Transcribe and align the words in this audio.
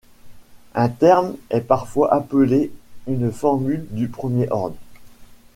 Un 0.73 0.89
terme 0.89 1.35
est 1.51 1.61
parfois 1.61 2.11
appelé 2.11 2.71
une 3.05 3.31
formule 3.31 3.85
du 3.91 4.07
premier 4.07 4.49
ordre. 4.51 4.75